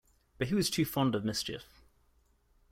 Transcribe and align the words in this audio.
But 0.39 0.47
he 0.47 0.55
was 0.55 0.71
too 0.71 0.83
fond 0.83 1.13
of 1.13 1.23
mischief. 1.23 1.83